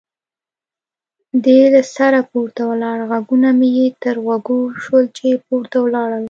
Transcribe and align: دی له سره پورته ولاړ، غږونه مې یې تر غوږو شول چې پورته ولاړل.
دی 1.43 1.59
له 1.73 1.81
سره 1.95 2.19
پورته 2.31 2.61
ولاړ، 2.71 2.97
غږونه 3.11 3.49
مې 3.59 3.69
یې 3.77 3.87
تر 4.03 4.15
غوږو 4.25 4.59
شول 4.83 5.05
چې 5.17 5.27
پورته 5.47 5.77
ولاړل. 5.81 6.19